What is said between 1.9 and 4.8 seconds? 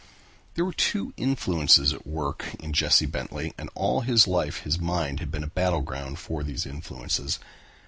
at work in Jesse Bentley and all his life his